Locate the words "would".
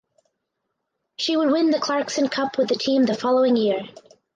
1.37-1.51